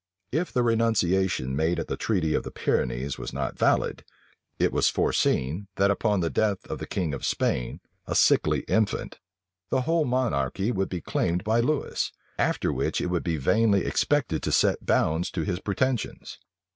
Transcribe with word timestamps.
If 0.31 0.51
the 0.51 0.63
renunciation 0.63 1.55
made 1.55 1.77
at 1.79 1.85
the 1.87 1.95
treaty 1.95 2.33
of 2.33 2.41
the 2.41 2.49
Pyrenees 2.49 3.19
was 3.19 3.31
not 3.31 3.55
valid, 3.59 4.03
it 4.57 4.71
was 4.73 4.89
foreseen, 4.89 5.67
that 5.75 5.91
upon 5.91 6.21
the 6.21 6.29
death 6.31 6.65
of 6.65 6.79
the 6.79 6.87
king 6.87 7.13
of 7.13 7.23
Spain, 7.23 7.81
a 8.07 8.15
sickly 8.15 8.61
infant, 8.61 9.19
the 9.69 9.81
whole 9.81 10.05
monarchy 10.05 10.71
would 10.71 10.89
be 10.89 11.01
claimed 11.01 11.43
by 11.43 11.59
Lewis; 11.59 12.11
after 12.39 12.73
which 12.73 12.99
it 12.99 13.11
would 13.11 13.23
be 13.23 13.37
vainly 13.37 13.85
expected 13.85 14.41
to 14.41 14.51
set 14.51 14.87
bounds 14.87 15.29
to 15.29 15.43
his 15.43 15.59
pretensions. 15.59 16.39